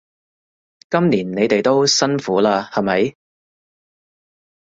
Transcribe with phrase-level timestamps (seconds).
[0.89, 3.15] 今年你哋都辛苦喇係咪？